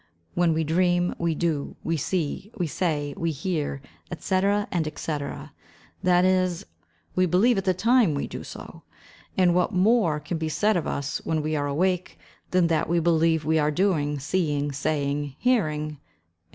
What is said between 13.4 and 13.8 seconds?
we are